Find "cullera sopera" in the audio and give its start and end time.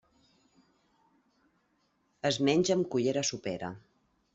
2.97-3.77